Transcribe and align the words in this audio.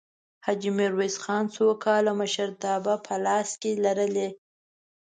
حاجي 0.45 0.71
میرویس 0.77 1.15
خان 1.23 1.43
څو 1.55 1.65
کاله 1.85 2.11
مشرتابه 2.21 2.95
په 3.05 3.13
لاس 3.25 3.49
کې 3.61 3.71
لرلې؟ 3.83 4.29